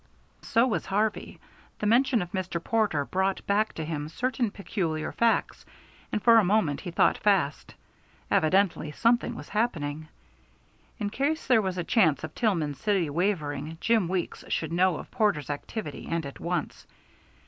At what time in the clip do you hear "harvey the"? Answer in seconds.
0.87-1.85